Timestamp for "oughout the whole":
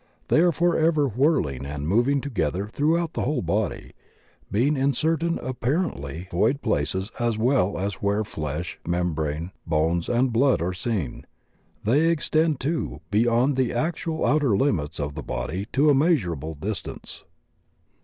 2.97-3.43